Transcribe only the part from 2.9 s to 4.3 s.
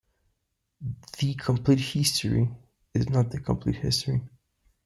is not the complete history.